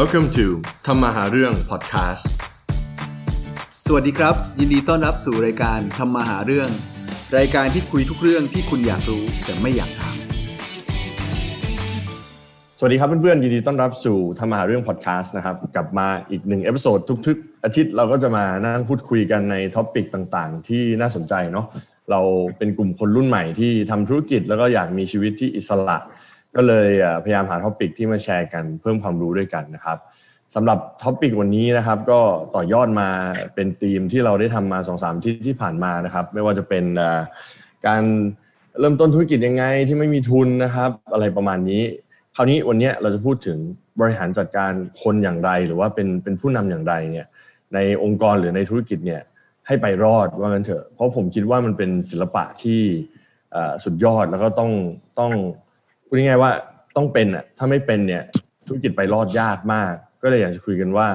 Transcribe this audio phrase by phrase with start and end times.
[0.00, 0.46] Welcome to
[0.86, 2.24] ทำมาหาเรื่อง podcast
[3.86, 6.68] สวัสดีครับ ยินดีต้อนรับสู่รายการทำมาหาเรื่อง
[7.38, 10.16] รายการที่คุยทุกเรื่องที่คุณอยากรู้แต่ไม่อยากถาม
[12.78, 21.66] สวัสดีครับเพื่อนๆยินดีต้อนรับสู่ทำมาหาเรื่อง podcast นะครับกลับมาอีกหนึ่ง episode ทุกๆอาทิตย์เราก็จะมานั่งพูดคุยกันใน topic ต่างๆ ที่น่าสนใจเนาะ
[22.10, 22.20] เรา
[22.58, 25.98] เป็นกลุ่มคนรุ่นใหม่ที่ทำธุรกิจแล้วก็อยากมีชีวิตที่อิสระ
[26.56, 26.90] ก็เลย
[27.24, 29.98] พยายามหา topic ที่มาแชร์กันเพิ่มความรู้ด้วยกันนะครับ
[30.54, 32.20] สำหรับ topic วันนี้นะครับก็
[32.54, 33.08] ต่อยอดมา
[33.54, 36.84] เป็นธีมที่เราได้ทำมาสองสาม EP ที่ผ่านมานะครับ ไม่ว่าจะเป็น
[37.86, 38.02] การ
[38.80, 41.82] เริ่มต้นธุรกิจยังไงที่ไม่มีทุนนะครับ อะไรประมาณนี้
[42.36, 43.58] คราวนี้วันนี้เราจะพูดถึง
[44.00, 47.26] บริหารจัดการคนอย่างไร หรือว่าเป็นเป็นผู้นำอย่างไรเนี่ย
[47.74, 49.22] ในองค์กรหรือในธุรกิจเนี่ย
[49.66, 52.80] ให้ไปรอดว่างั้นเถอะเพราะผมคิดว่ามันเป็นศิลปะที่
[53.84, 54.72] สุดยอดแล้วก็ต้อง
[55.20, 55.32] ต้อง
[56.06, 56.52] พูดง่ายๆว่า
[56.96, 58.22] ต้องเป็นอะถ้าไม่เป็นเนี่ย
[58.66, 59.92] ธุรกิจไปรอดยากมาก
[60.22, 61.06] ก็เลยอยากจะคุยกันว่า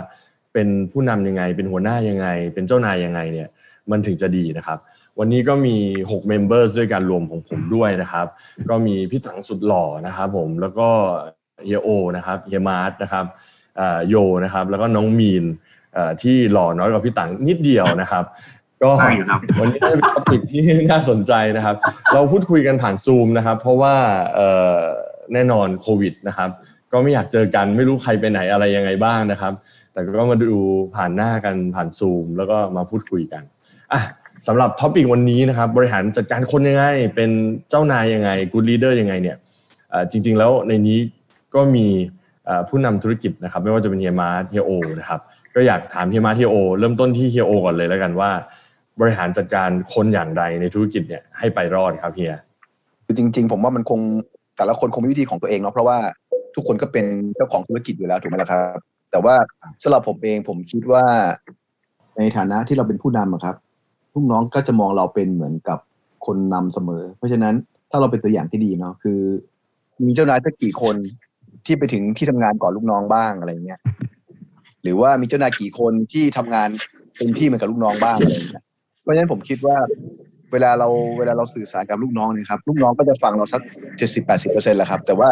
[0.53, 3.47] เป็นผู้นำยังไง เป็นหัวหน้ายังไง เป็นเจ้านายยังไงเนี่ย
[3.91, 4.77] มันถึงจะดีนะครับ
[5.19, 5.75] วันนี้ก็มี
[6.09, 8.27] 6 members ด้วยการรวมของผมด้วยนะครับ
[8.69, 10.89] ก็มีพี่ถังสุดหล่อนะครับผมแล้วก็
[11.65, 13.25] เฮียโอนะครับเฮียมาร์ทนะครับ
[14.09, 15.45] โยนะครับ แล้วก็น้องมีน
[16.21, 18.23] ที่หล่อน้อยกว่าพี่ตังนิดเดียวนะครับ
[18.83, 18.89] ก็
[19.59, 21.75] วันนี้เป็น topic ที่น่าสนใจนะครับ
[22.13, 23.95] เราพูดคุยกันผ่านซูมนะครับ เพราะว่า
[25.33, 26.49] แน่นอนโควิดนะครับ
[26.91, 29.53] ก็ไม่อยากเจอกันไม่รู้ใครไปไหนอะไรยังไงบ้างนะครับ
[29.93, 30.59] แต่ก็มาดู
[30.95, 33.43] ผ่านหน้ากันผ่านซูม แล้วก็มาพูดคุยกัน
[33.91, 34.01] อะ
[34.47, 36.85] สำหรับ topic วันนี้นะครับ บริหารจัดการคนยังไง
[37.15, 37.29] เป็น
[37.69, 39.37] เจ้านายยังไง good leader ยังไงเนี่ย
[40.11, 40.99] จริง ๆ แล้วในนี้
[41.55, 41.87] ก็มี
[42.69, 45.19] ผู้นำธุรกิจนะครับ ไม่ว่าจะเป็นเฮียมาร์เฮียโอนะครับ
[45.55, 48.31] ก็อยากถามเฮียมาเฮียโอเริ่มต้นที่เฮียโอก่อนเลยแล้วกันว่า
[49.01, 52.37] บริหารจัดการคนอย่างใดในธุรกิจเนี่ยให้ไปรอดครับเฮีย
[53.05, 53.99] คือจริง ๆ ผมว่ามันคง
[54.57, 55.97] แต่ละคนคงมีวิธีของตัวเองเนาะเพราะว่า
[56.55, 58.77] ทุกคนก็เป็นเจ้าของธุรกิจอยู่แล้วถูกไหมล่ะครับ
[59.11, 59.35] แต่ว่า
[59.83, 61.05] สำหรับผมเองผมคิดว่า
[62.17, 63.55] ในฐานะที่เราเป็นผู้นำครับ
[64.13, 65.79] ลูกน้องก็จะมองเราเป็นเหมือนกับ
[66.25, 67.55] คนนำเสมอ เพราะฉะนั้น
[67.91, 69.19] ถ้าเราเป็นตัวอย่างที่ดีเนาะคือ
[70.03, 70.95] มีเจ้านายสักกี่คน
[71.65, 73.79] ที่ไปถึงที่ทำงานก่อนลูกน้องบ้างอะไรเงี้ย
[74.83, 76.69] หรือว่ามีเจ้านายกี่คนที่ทำงาน
[77.17, 78.63] เต็มที่เหมือนกับลูกน้องบ้างอะไรเงี้ย
[79.01, 79.77] เพราะฉะนั้นผมคิดว่า
[80.51, 83.61] เวลาเราเวลาเราสื่อสารกับลูกน้องเนี่ยครับลูกน้องก็จะฟังเราสัก
[83.97, 85.29] เจ็ดสิบแปดสิบเปอร์เซ็นต์แหละครับ แต่ว่า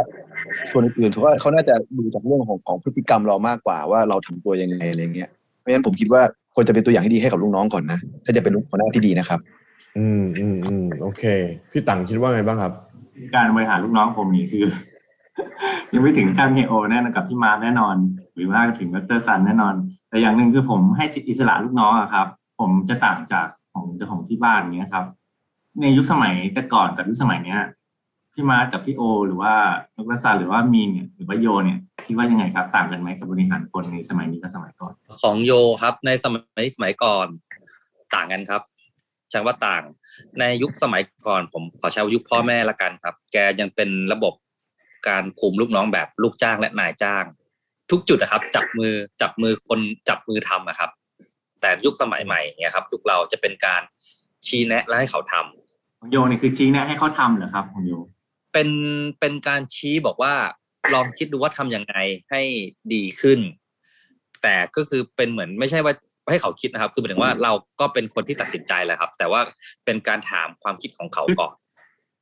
[0.72, 6.22] ส่วนอื่นๆถือว่าเขาน่าจะดูจากเรื่องของของพฤติกรรมเรามากกว่าว่าเราทำตัวยังไงอะไรเงี้ยเพราะฉะนั้นผมคิดว่า
[6.56, 9.40] ควรจะเป็นตัวอย่างที่ดีให้กับลูกน้องก่อนนะถ้าจะเป็นลูกหัวหน้าที่ดีนะครับ
[9.98, 11.24] อืมอืมอืมโอเค
[11.72, 12.74] พี่ตังคิดว่าไงบ้างครับ
[13.36, 14.66] การบริหารลูกน้องผมนี่คือ
[15.94, 17.96] ยังไม่ถึงขั้นเฮียโอแน่นอนกับพี่มาแน่นอน
[18.36, 19.74] หรือว่าถึงดรซันแน่นอน
[20.10, 22.28] แต่อย่างหนึ่งคือผมให้สิทธิอิสระลูกน้องอะครับ
[22.60, 25.06] ผมจะต่างจาก ของเจ้าของที่บ้านเนี้ยครับ
[25.82, 27.60] ในยุคสมัยแต่ก่อนกับยุคสมัยเนี้ย
[28.34, 29.54] พี่มาร์กับพี่โอ หรือว่า
[29.98, 37.28] ดรซันหรือว่ามีนเนี่ยหรือว่าโยเนี่ยคิดว่ายังไงครับ ต่างกันไหมกับบริหารคนในสมัยนี้กับสมัยก่อน ของโยครับ ในสมัยสมัยก่อน
[38.16, 38.62] ต่างกันครับ
[39.32, 39.84] ใช้ว่าต่าง
[40.40, 44.34] ในยุคสมัยก่อนผมขอใช้ยุคพ่อแม่ละกันครับ แกยังเป็นระบบ
[45.08, 47.26] การคุมลูกน้องแบบลูกจ้างและนายจ้าง
[47.92, 50.90] ทุกจุดนะครับ จับมือจับมือคนจับมือทำนะครับ
[51.62, 53.82] แต่ยุคสมัยใหม่เนี่ยครับยุคเราจะเป็นการ
[54.48, 57.94] ชี้แนะและให้เขาทำของโยนี่คือชี้แนะให้เขาทำเหรอครับของโย
[58.54, 58.70] เป็น
[59.20, 60.34] เป็นการชี้บอกว่า
[60.94, 61.96] ลองคิดดูว่าทํำยังไง
[62.30, 62.42] ให้
[62.94, 63.40] ดีขึ้น
[64.44, 65.94] แต่ก็คือเป็นเหมือนไม่ใช่ว่า
[66.30, 69.42] ให้เขาคิดนะครับ คือหมายถึงว่าเราก็เป็นคนที่ตัดสินใจแหละครับ แต่ว่า
[69.86, 71.54] เป็นการถามความคิดของเขาก่อน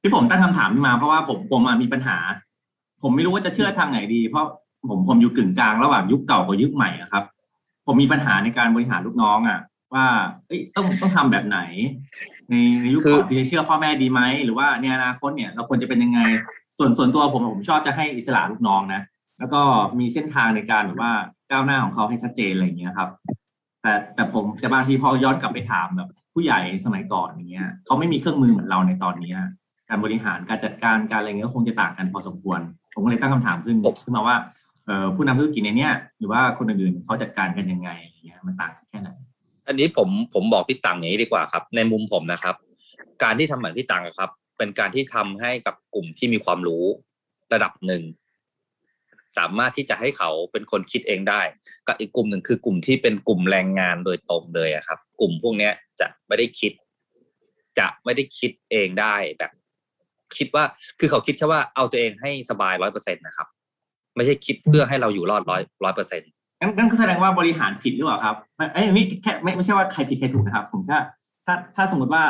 [0.01, 2.17] ที่ผมตั้งคำถามมาเพราะว่าผมผมมีปัญหา
[3.01, 4.45] ผมไม่รู้ว่าจะเชื่อทางไหนดี เพราะ
[4.89, 7.23] ผมผมอยู่กึ่งกลางระหว่างยุคเก่ากับยุคใหม่ครับ
[7.87, 9.59] ผมมีปัญหาในการบริหารลูกน้องอะ
[9.93, 10.05] ว่า
[10.47, 11.59] เอ้ยต้องต้องทำแบบไหน
[12.49, 16.19] ในในยุคก่อนจะเชื่อพ่อแม่ดีไหมหรือว่าในอนาคตเนี่ยเราควรจะเป็นยังไง
[16.77, 19.01] ส่วนส่วนตัวผมผมชอบจะให้อิสระลูกน้องนะ
[19.39, 19.61] แล้วก็
[19.99, 21.13] มีเส้นทางในการแบบว่า
[21.51, 23.09] ก้าวหน้าของเขาให้ชัดเจนอะไรอย่างเงี้ยครับ
[23.81, 29.33] แต่แต่ผมแต่บางทีพอย้อนกลับไปถามแบบ ผู้ใหญ่สมัยก่อนอย่างเงี้ยเขาไม่มีเครื่องมือเหมือนเราในตอนนี้
[29.89, 32.59] การบริหารการจัดการการอะไรเงี้ยก็คงจะต่างกันพอสมควร
[32.93, 34.35] ผมก็เลยตั้งคำถามขึ้นขึ้นมาว่า
[34.66, 34.66] เออ
[35.15, 39.09] ผู้นำธุรกิจในเนี้ยหรือว่าคนอื่นๆเขาจัดการกันยังไงอะไรเงี้ยมันต่างแค่ไหน
[39.67, 42.55] อันนี้ผมผมบอกพี่ตังอย่างนี้ดีกว่าครับ ในมุมผมนะครับ
[43.23, 46.85] การที่ทำเหมือนพี่ตังครับ เป็นการที่ทำให้กับกลุ่มที่มีความรู้
[47.53, 48.03] ระดับหนึ่ง
[49.37, 51.41] สามารถที่จะให้เขาเป็นคนคิดเองได้
[51.87, 55.69] กับอีกกลุ่มหนึ่งคือกลุ่มที่เป็นกลุ่มแรงงานโดยตรงเลยครับ กลุ่มพวกนี้
[55.99, 56.73] จะไม่ได้คิด
[57.79, 59.51] จะไม่ได้คิดเองได้แบบ
[60.37, 60.63] คิดว่า
[60.99, 63.47] คือเขาคิดแค่ว่าเอาตัวเองให้สบายร้อยเปอร์เซ็นต์นะครับ
[64.17, 66.29] ไม่ใช่คิดเพื่อให้เราอยู่รอดร้อยร้อยเปอร์เซ็นต์
[66.75, 68.35] งั้นก็แสดงว่าบริหารผิดหรือเปล่าครับ
[68.73, 70.97] ไอ้นี่แค่ไม่ไม่ใช่ว่าใครผิดใครถูกนะครับ ผมแค่
[71.45, 72.23] ถ้าถ้าสมมติว่า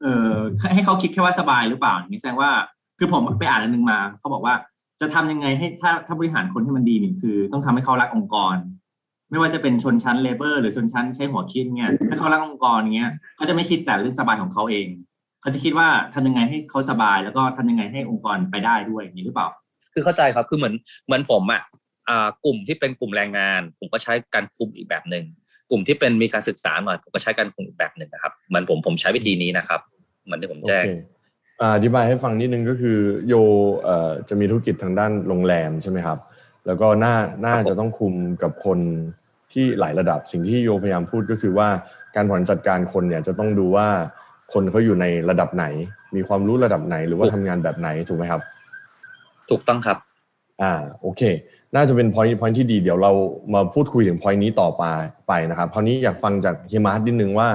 [0.00, 0.30] เออ
[0.74, 2.50] ให้เขาคิดแค่ว่าสบายหรือเปล่าอย่างนี้แสดงว่า
[2.98, 4.54] คือผมไปอ่านอันนึงมาเขาบอกว่า
[5.00, 8.56] จะทำยังไงให้ถ้าถ้าบริหารคนให้มันดีนี่คือ ต้องทำให้เขารักองค์กร
[9.30, 14.86] ไม่ว่าจะเป็นชนชั้นเลเบอร์หรือชนชั้นใช้หัวคิดเนี่ยถ้าเขารักองค์กรเงี้ยเขาจะไม่คิดแต่เรื่องสบายของเขาเอง
[15.42, 19.48] เขาจะคิดว่าทำยังไงให้เขาสบายแล้วก็ทำยังไงให้องค์กรไปได้ด้วยอย่างนี้หรือเปล่า
[19.94, 20.74] คือเข้าใจครับคือเหมือน
[21.06, 21.62] เหมือนผมอะ
[22.08, 25.24] อ่ากลุ่มที่เป็นกลุ่มแรงงาน ผมก็ใช้การคุมอีกแบบหนึ่ง
[25.70, 29.80] กลุ่มที่เป็นมีการศึกษาหน่อยผมก็ใช้การคุมอีกแบบหนึ่งนะครับเหมือนผมผมใช้วิธีนี้นะครับ
[30.24, 30.90] เหมือนที่ผมโอแจ้งเค
[31.60, 32.98] อ่าอธิบายให้ฟังนิดนึงก็คือ
[33.28, 33.34] โย
[33.82, 36.18] เอ่อจะมีธุรกิจทางด้านโรงแรมใช่ไหมครับ
[36.66, 38.78] แล้วก็น่าน่าครับผมจะต้องคุมกับคน
[39.52, 41.68] ที่หลายระดับสิ่งที่โยพยายามพูดก็คือว่า
[42.16, 43.88] การบริหารจัดการคนเนี่ยจะต้องดูว่า
[44.52, 45.66] คนเขาอยู่ในระดับไหน
[46.16, 48.42] มีความรู้ระดับไหนหรือว่าทำงานแบบไหนถูกไหมครับ
[49.52, 49.98] ถูกต้องครับ
[50.62, 51.22] อ่าโอเค
[51.74, 53.12] น่าจะเป็น point point ที่ดีเดี๋ยวเรา
[53.54, 54.82] มาพูดคุยถึง point นี้ต่อไป
[55.28, 57.48] ไปนะครับคราวนี้อยากฟังจากเฮียมาร์ทนิดนึงว่า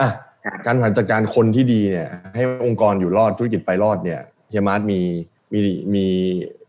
[0.00, 0.10] อะ
[0.44, 4.20] ครับการบริหารจัดการคนที่ดีเนี่ย ให้องค์กรอยู่รอดธุรกิจไปรอดเนี่ย
[4.50, 5.00] เฮียมาร์ทมี
[5.52, 5.60] มี
[5.94, 6.06] มี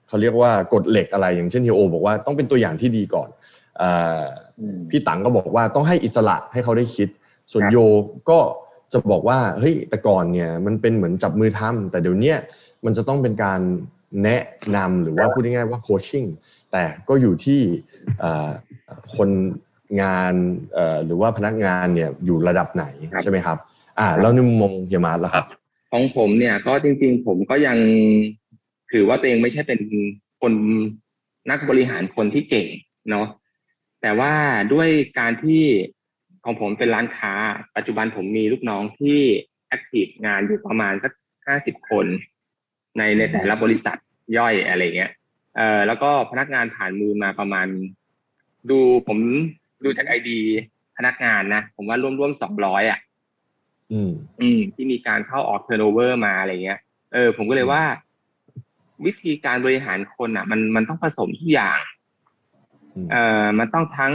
[0.08, 3.30] เขาเรียกว่ากฎเหล็กอะไรอย่างเช่นเฮียโอบอกว่าต้องเป็นตัวอย่างที่ดีก่อน
[3.82, 4.22] อ่า
[4.90, 7.08] พี่ตังก็บอกว่าต้องให้อิสระให้เขาได้คิด
[7.52, 7.78] ส่วนครับโย
[8.30, 8.40] ก็
[8.94, 12.38] จะบอกว่าเฮ้ยแต่ก่อนเนี่ยมันเป็นเหมือนจับมือทำแต่เดี๋ยวเนี้ย
[12.86, 13.62] มันจะต้องเป็นการ
[14.24, 14.42] แนะ
[14.76, 16.26] นำหรือว่าพูดง่ายๆว่าโคชชิ่ง
[16.72, 17.62] แต่ก็อยู่ที่
[18.20, 18.50] เอ่อ
[19.16, 19.30] คน
[20.02, 20.34] งาน
[20.74, 23.58] เอ่อหรือว่าพนักงานเนี่ยอยู่ระดับไหนครับใช่ไหมครับ
[24.00, 25.46] อ่าแล้วในมุมมองเฮียมาร์ทล่ะครับ
[25.92, 27.78] ของผมเนี่ยก็จริง ๆ ผมก็ยัง
[28.92, 29.80] ถือว่าตัวเองไม่ใช่เป็น
[30.42, 30.54] คน
[31.50, 32.68] นักบริหารคนที่เก่ง
[33.10, 33.28] เนาะ
[34.02, 34.34] แต่ว่า
[34.74, 34.90] ด้วย
[35.20, 35.64] การที่
[36.44, 37.34] ของผมเป็นร้านค้า
[37.76, 39.20] ปัจจุบันผมมีลูกน้องที่
[39.68, 41.14] active งานอยู่ประมาณสัก
[41.46, 42.06] ห้าสิบคน
[42.98, 43.98] ในในแต่ละบริษัท
[44.38, 45.12] ย่อยอะไรเงี้ย
[45.56, 47.68] เอ่อแล้วก็พนักงานผ่านมือมาประมาณ
[48.70, 49.18] ดูผม
[49.84, 50.40] ดูจาก ID
[50.98, 53.00] พนักงานนะ ผมว่าร่วมๆสองร้อยอะ
[53.92, 54.12] อืม
[54.42, 56.80] อืม ที่มีการเข้าออก turnover มาอะไรเงี้ย
[57.14, 57.84] เออ ผมก็เลยว่า
[59.06, 61.80] วิธีการบริหารคนอะ มันมันต้องผสมทุกอย่าง
[62.96, 64.14] อืมเอ่อมันต้องทั้ง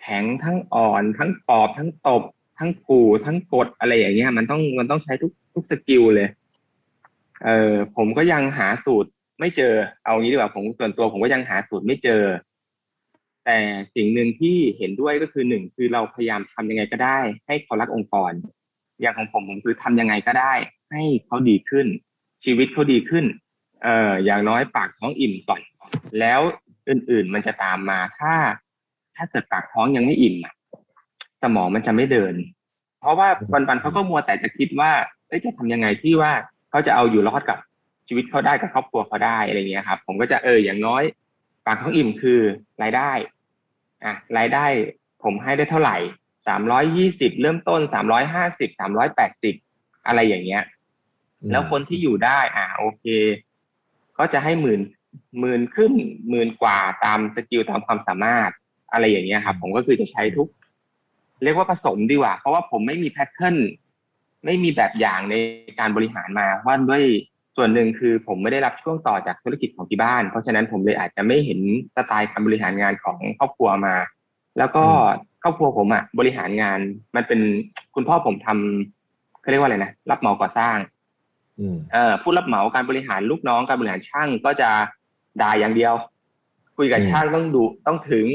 [0.00, 2.22] แข็งทั้งอ่อน ทั้งปอบ ทั้งตบ
[2.58, 6.28] ทั้งขู่ทั้งกดอะไรอย่างเงี้ย มันต้องมันต้องใช้ทุกทุกสกิลเลย
[7.44, 9.10] เออผมก็ยังหาสูตร
[9.40, 9.72] ไม่เจอ
[10.04, 12.22] เอางี้ดีกว่าผมส่วนตัวผมก็ยังหาสูตรไม่เจอ
[13.44, 13.58] แต่
[13.94, 18.32] สิ่งหนึ่งที่เห็นด้วยก็คือหนึ่งคือเราพยายามทำยังไงก็ได้ ให้เขารักองค์กร
[19.00, 20.54] อย่างของผมผมคือทำยังไงก็ได้
[20.92, 21.86] ให้เขาดีขึ้น
[22.44, 23.24] ชีวิตเขาดีขึ้น
[23.82, 25.60] เอ่ออย่างน้อยปากท้องอิ่มก่อน
[26.20, 26.40] แล้ว
[26.88, 28.34] อื่น ๆ มันจะตามมาถ้า
[29.16, 30.54] ถ้าเกิดปากท้องยังไม่อิ่มอะ
[31.42, 32.34] สมองมันจะไม่เดิน
[33.00, 34.90] เพราะว่าวันๆเขาก็มัวแต่จะคิดว่า
[35.44, 36.32] จะทำยังไงที่ว่า
[36.72, 37.58] เขาจะเอาอยู่รอดกับ
[38.08, 41.02] ชีวิตเขาได้กับครอบครัวเขาได้อะไรเงี้ยครับ ผมก็จะเอออย่างน้อย
[41.66, 42.40] ปากท้องอิ่มคือ
[42.82, 43.10] รายได้
[44.04, 44.64] อะรายได้
[45.22, 45.96] ผมให้ได้เท่าไหร่
[46.48, 49.54] สามร้อยยี่สิบเริ่มต้นสามร้อยห้าสิบสามร้อยแปดสิบ
[50.06, 50.62] อะไรอย่างเงี้ย
[51.50, 53.04] แล้วคนที่อยู่ได้ อ่าโอเค
[54.18, 54.80] ก็จะให้หมื่น
[55.40, 55.92] หมื่นขึ้น
[56.30, 58.50] หมื่นกว่าตามสกิลตามความสามารถ
[58.92, 60.48] อะไรอย่างเงี้ยครับผมก็คือจะใช้ทุก
[61.42, 63.56] เรียกว่าผสมดีกว่า เพราะว่าผมไม่มีแพทเทิร์น
[64.44, 65.34] ไม่มีแบบอย่างใน
[65.78, 67.04] การบริหารมาว่าด้วย
[67.56, 71.60] ส่วนหนึ่งคือผมไม่ได้รับช่วงต่อจากธุรกิจของที่บ้าน เพราะฉะนั้นผมเลยอาจจะไม่เห็น
[71.96, 73.94] สไตล์การบริหารงานของครอบครัวมา
[74.58, 74.84] แล้วก็
[75.42, 76.78] ครอบครัวผมอะบริหารงาน
[77.16, 77.40] มันเป็น
[77.94, 80.76] คุณพ่อผมทำเขาเรียกว่าอะไรนะรับเหมาก่อสร้าง
[81.58, 84.70] อืมเอ่อผู้รับเหมาการบริหารลูกน้องการบริหารช่างก็จะ
[85.40, 85.94] ด่าอย่างเดียว
[86.76, 88.26] คุยกับอืมช่างต้องดุต้องถึง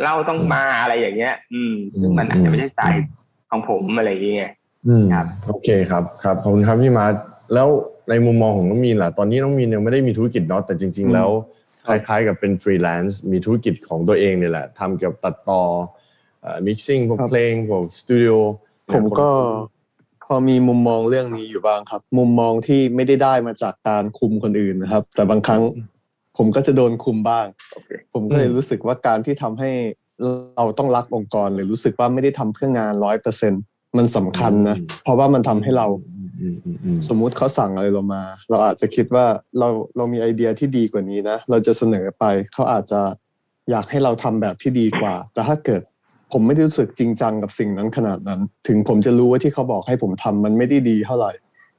[0.00, 3.04] เล่าต้องมาอะไรอย่างเงี้ย อืมซึ่งมันอาจจะไม่ใช่สไตล์
[3.50, 4.52] ของผมอะไรอย่างเงี้ยอืม
[5.14, 7.14] ครับโอเคครับครับขอบคุณครับพี่มาร์ท
[7.54, 7.68] แล้ว
[8.10, 11.30] ในมุมมองของน้องมีนล่ะตอนนี้น้องมีนยังไม่ได้มีธุรกิจเนาะแต่จริง ๆ แล้ว
[11.86, 15.62] คล้ายๆกับเป็นฟรีแลนซ์มีธุรกิจของตัวเองเนี่ยแหละทำเกี่ยวกับตัดต่อ
[16.42, 18.32] เอ่อมิกซิ่งพวกครับเพลงพวกสตูดิโอ
[18.94, 19.28] ผมก็
[20.26, 25.62] พอมีมุมมองเรื่องนี้อยู่บ้างครับ มุมมองที่ไม่ได้ได้มาจากการคุมคนอื่นนะครับ แต่บางครั้ง
[26.36, 29.70] ผมก็จะโดนคุมบ้างโอเคผมก็เลยรู้สึกว่าการที่ทำให้
[30.56, 33.52] เราต้องรักองค์กรหรือรู้สึกว่าไม่ได้ทำเพื่องานร้อยเปอร์เซ็น
[33.96, 35.86] มันสำคัญนะเพราะว่ามันทำให้เรา
[36.40, 39.26] อืมอืมอืมสมมุติเขาสั่งอะไรเรามา เราอาจจะคิดว่า
[39.58, 43.00] เราเรามีไอเดียที่ดีกว่านี้นะเราจะเสนอไปเขาอาจจะ
[43.70, 45.82] อยากให้เราทำแบบที่ดีกว่า แต่ถ้าเกิด
[46.32, 51.32] ผมไม่ได้รู้สึกจริงจังกับสิ่งนั้นขนาดนั้น ถึงผมจะรู้ว่าที่เขาบอกให้ผมทำมันไม่ได้ดีเท่าไหร่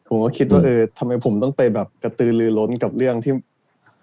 [0.08, 3.34] ผมก็คิดว่าเออทำไมผมต้องไปแบบกระตือรือร้นกับเรื่องที่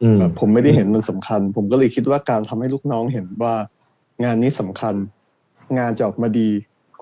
[0.03, 3.55] อืมแบบผมไม่ได้เห็นมันสำคัญ ผมก็เลยคิดว่าการทำให้ลูกน้องเห็นว่า
[4.25, 4.95] งานนี้สำคัญ
[5.79, 6.51] งานจะออกมาดี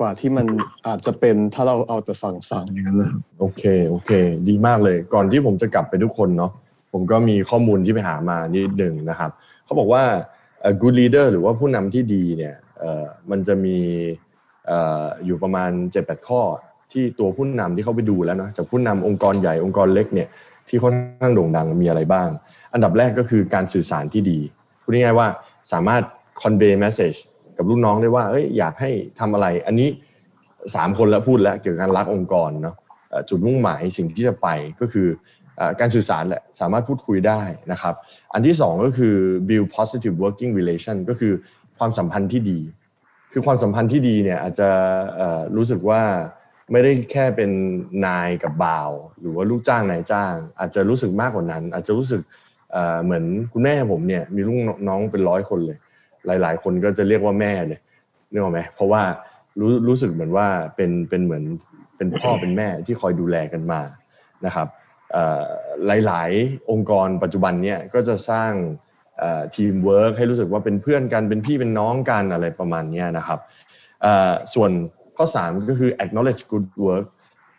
[0.00, 0.46] กว่าที่มัน
[0.86, 4.10] อาจจะเป็นถ้าเราเอาแต่สั่งสั่งๆอย่างนั้นนะโอเคโอเค
[4.48, 6.52] ดีมากเลย ก่อนที่ผมจะกลับไปทุกคนเนาะ
[6.92, 9.30] ผมก็มีข้อมูลที่ไปหามานิดหนึ่งนะครับ
[9.64, 10.04] เขาบอกว่า
[10.80, 12.54] good leader หรือว่าผู้นำที่ดีเนี่ย
[13.30, 13.78] มันจะมี
[15.24, 15.70] อยู่ประมาณ
[16.00, 16.40] 7-8 ข้อ
[16.92, 20.28] ที่ตัวผู้นำที่เขาไปดูแล้วนะจากผู้นำองค์กรใหญ่องค์กรเล็กเนี่ย
[20.68, 22.28] ที่ค่อนข้างโด่งดังมีอะไรบ้าง
[22.72, 24.38] อันดับแรกก็คือการสื่อสารที่ดี
[24.82, 25.28] พูดง่ายๆว่า
[25.72, 26.02] สามารถ
[26.42, 27.18] convey message
[27.56, 29.88] กับลูกน้องได้ว่าเอ้ยอยากให้ทำอะไร อันนี้
[30.74, 32.76] สามคนแล้วพูดแล้วเกี่ยวกับการรักองค์กรเนาะ
[33.28, 34.48] จุดมุ่งหมายสิ่งที่จะไป
[34.80, 35.08] ก็คือ
[35.80, 37.42] การสื่อสารแหละสามารถพูดคุยได้
[37.72, 37.94] นะครับ
[38.34, 39.14] อันที่สองก็คือ
[39.48, 41.32] build positive working relation ก็คือ
[41.78, 42.60] ความสัมพันธ์ที่ดี
[43.32, 44.68] คือความสัมพันธ์ที่ดีเนี่ยอาจจะ
[45.56, 46.02] รู้สึกว่า
[46.72, 47.50] ไม่ได้แค่เป็น
[48.06, 52.22] นายกับบ่าว หรือว่าลูกจ้างนายจ้าง อาจจะรู้สึกมากกว่านั้น อาจจะรู้สึก
[53.04, 54.58] เหมือนคุณแม่ผมเนี่ยมีลูก
[54.88, 55.78] น้องเป็นร้อยคนเลย
[56.26, 57.80] หลาย ๆ คนก็จะเรียกว่าแม่เลย
[58.30, 59.02] นึกออกไหมเพราะว่า
[59.60, 61.44] รู้รู้สึกเหมือนว่าเป็นเป็นเหมือน
[61.96, 63.80] เป็นพ่อเป็นแม่ที่คอยดูแลกันมา
[64.46, 64.68] นะครับ
[66.06, 68.52] หลาย ๆ องค์กรปัจจุบันเนี่ยก็จะสร้าง
[69.56, 73.40] ทีมเวิร์กให้รู้สึกว่าเป็นเพื่อนกันเป็นพี่เป็นน้องกันอะไรประมาณนี้นะครับ
[74.54, 74.70] ส่วน
[75.16, 77.06] ข้อ 3 ก็คือ acknowledge good work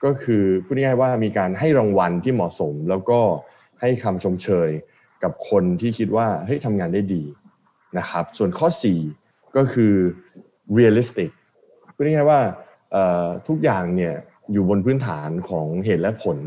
[0.05, 3.19] ก็คือพูดง่ายๆว่ามีการให้รางวัลที่เหมาะสม แล้วก็
[3.81, 4.69] ให้คำชมเชย
[5.23, 7.23] กับคนที่คิดว่าเฮ้ยทำงานได้ดี
[7.99, 8.67] นะครับ ส่วนข้อ
[9.11, 9.93] 4 ก็คือ
[10.77, 11.29] realistic
[11.95, 12.41] พูดง่ายๆว่า
[13.47, 14.13] ทุกอย่างเนี่ย
[14.51, 16.37] อยู่บนพื้นฐานของเหตุและผล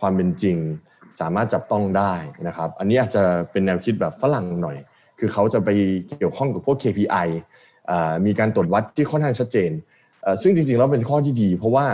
[0.00, 0.56] ความเป็นจริง
[1.20, 2.14] สามารถจับต้องได้
[2.46, 4.76] นะครับ อันนี้อาจจะเป็นแนวคิดแบบฝรั่งหน่อย
[5.18, 5.68] คือเขาจะไป
[6.18, 7.28] เกี่ยวข้องกับพวก KPI
[8.26, 9.70] มีการตรวจวัดที่ค่อนข้างชัดเจน
[10.42, 11.86] ซึ่งจริงๆแล้วเป็นข้อที่ดี เพราะว่า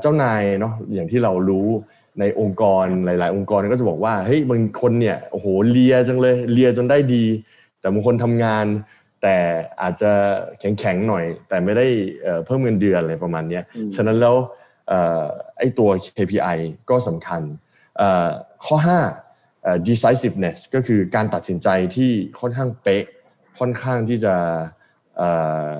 [0.00, 1.68] เจ้านายเนาะอย่างที่เรารู้
[2.20, 7.24] ในองค์กรหลาย ๆ องค์กรก็จะบอกว่าเฮ้ยบางคนเนี่ยโอ้โหเลียจังเลยเลียจนได้ดี
[7.80, 8.66] แต่บางคนทำงาน
[9.22, 9.36] แต่
[9.82, 10.12] อาจจะ
[10.60, 11.86] แข็งๆหน่อย แต่ไม่ได้
[12.22, 14.36] เอ่อเพิ่มเงินเดือนอะไรประมาณเนี้ยอืมฉะนั้นแล้ว
[14.88, 15.24] เอ่อ
[15.58, 16.58] ไอ้ตัว KPI
[16.90, 17.42] ก็สำคัญ
[17.98, 18.28] เอ่อ
[18.66, 23.04] ข้อ5เอ่อ decisiveness ก็คือการตัดสินใจที่ค่อนข้างเป๊ะ
[23.58, 24.34] ค่อนข้างที่จะ
[25.16, 25.30] เอ่
[25.74, 25.76] อ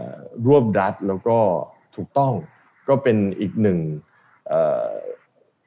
[0.47, 1.39] รวบรัดแล้วก็
[1.97, 2.33] ถูกต้อง
[2.89, 3.79] ก็เป็นอีกหนึ่ง
[4.49, 4.89] เอ่อ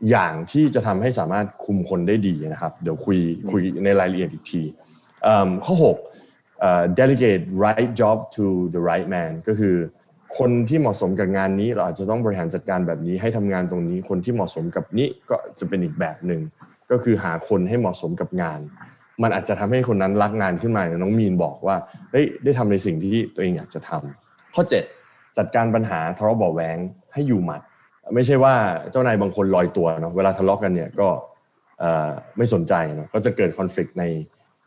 [0.10, 3.20] อย่างที่จะทำให้สามารถคุมคนได้ดีนะครับ เดี๋ยวคุย
[3.52, 4.62] คุยในรายละเอียดอีกที
[5.24, 5.98] เอิ่มข้อ6เอ่อ
[7.00, 9.76] delegate right job to the right man ก็คือ
[10.38, 16.42] คนที่เหมาะสมกับงานนี้ เราอาจจะต้องบริหารจัดการแบบนี้ให้ทำงานตรงนี้ คนที่เหมาะสมกับนี้ก็จะเป็นอีกแบบหนึ่ง
[16.92, 18.60] ก็คือหาคนให้เหมาะสมกับงาน
[19.24, 21.76] มันอาจจะทำให้คนนั้นรักงานขึ้นมาอย่างน้องมีนบอกว่า
[22.12, 24.64] เฮ้ยได้ทำในสิ่งที่ตัวเองอยากจะทำข้อ
[25.00, 26.78] 7 จัดการปัญหาทะเลาะเบาะแวง
[27.14, 27.62] ให้อยู่หมัด
[28.16, 28.56] ไม่ใช่ว่า
[28.92, 31.08] เจ้านายบางคนลอยตัวเนาะเวลาทะเลาะกันเนี่ยก็
[32.38, 34.04] ไม่สนใจเนาะก็จะเกิดคอน FLICT ใน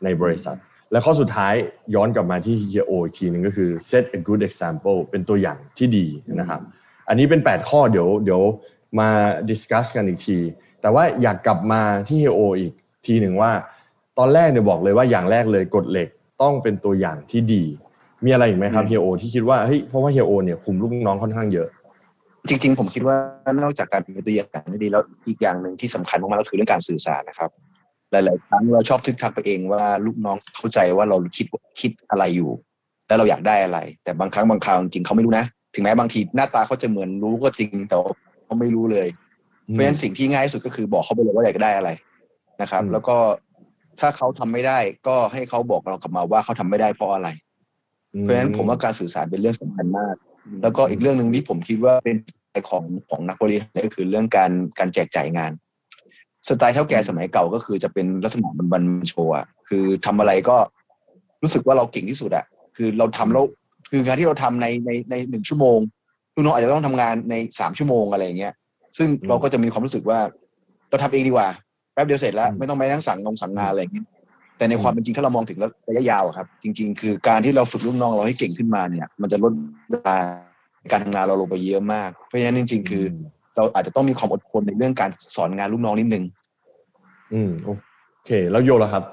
[0.03, 0.57] ในบริษัท
[0.91, 1.53] และข้อสุดท้าย
[1.95, 6.05] ย้อนกลับมาที่เฮียโออีกทีหนึ่งก็คือ set a good example เป็นตัวอย่างที่ดี
[6.39, 6.61] นะครับ
[7.09, 8.41] อันนี้เป็น 8 ข้อเดี๋ยวเดี๋ยว
[8.99, 9.09] มา
[9.49, 10.37] ดิสคัสกันอีกที
[10.81, 12.73] แต่ว่าอยากกลับมาที่เฮียโออีก
[13.07, 13.51] ทีหนึ่งว่า
[14.17, 16.07] ตอนแรกเนี่ยบอกเลยว่าอย่างแรกเลยกฎเหล็ก
[16.41, 17.63] ต้องเป็นตัวอย่างที่ดี
[18.25, 21.67] มีอะไรอีกไหมครับเฮียโอที่คิดว่าเฮ้ยเพราะว่าเฮียโอเนี่ยคุมลูกน้องค่อนข้างเยอะ
[22.49, 23.17] จริงๆ ผมคิดว่า
[23.63, 27.49] นอกจากการเป็นตัวอย่างที่ดีแล้วอีกอย่างหนึ่งที่สำคัญมากๆก็คือเรื่องการสื่อสารนะครับ
[28.11, 31.47] หลาย ๆ ครั้งเราชอบทึกทักไปเองว่าลูกน้องเข้าใจว่าเราคิด
[31.79, 32.49] คิดอะไรอยู่
[33.07, 38.11] แล้วเราอยากได้อะไร แต่บางครั้งบางคราวจริงๆเขาไม่รู้นะ ถึงแม้บางทีหน้าตาเขาจะเหมือนรู้ก็จริงแต่ว่า
[38.45, 39.07] เขาไม่รู้เลย
[39.71, 41.89] เพราะฉะนั้นสิ่งที่ง่ายที่สุดก็คือบอกเขาไปเลยว่าอยากได้อะไร
[42.61, 43.17] นะครับอืมแล้วก็
[43.99, 47.29] ถ้าเขาทำไม่ได้ก็ให้เขาบอกเรากลับมาว่าเขาทำไม่ได้เพราะอะไร
[48.21, 50.15] เพราะฉะนั้นผมว่าการสื่อสารเป็นเรื่องสำคัญมาก
[50.61, 52.17] แล้วก็อีกเรื่องหนึ่งที่ผมคิดว่าเป็น
[52.69, 55.51] ของของนักบริหารก็คือเรื่องการการแจกจ่ายงาน
[56.47, 60.57] สไตล์เท่าแก่สมัยเก่าก็คือจะเป็นลักษณะบันบันโชว์อะคือทำอะไรก็
[61.43, 62.45] รู้สึกว่าเราเก่งที่สุดอะ
[62.77, 63.45] คือเราทำแล้ว
[63.91, 65.79] คืองานที่เราทำในในในหนึ่งชั่วโมง
[66.35, 68.53] ลูกน้องอาจจะต้องทำงานในสามชั่วโมงอะไรอย่างเงี้ย
[68.97, 70.19] ซึ่งเราก็จะมีความรู้สึกว่า
[70.89, 71.49] เราทำเองดีกว่า
[71.93, 74.05] แป๊บเดียวเสร็จแล้วอืมไม่ต้องไปนั่งสั่งงงสั่งงานอะไรอย่างเงี้ย
[74.57, 79.53] แต่ในความเป็นจริงถ้าเรามองถึงระยะยาวอะครับ จริง ๆ คือการที่เราฝึกลูกน้องเราให้เก่งขึ้นมาเนี่ย มันจะลด
[79.89, 80.15] เวลา
[80.91, 83.03] การทำงานเราลงไปเยอะมาก เพราะฉะนั้นจริง ๆ คือ
[83.55, 86.23] เราอาจจะต้องมีความอดทนในเรื่องการสอนงานลูกน้องนิดนึง
[87.33, 87.69] อืมโอ
[88.25, 89.03] เค แล้วโยล่ะครับ